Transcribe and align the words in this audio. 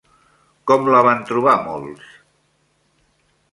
Com 0.71 0.89
la 0.95 1.01
van 1.09 1.21
trobar 1.33 1.55
molts? 1.69 2.17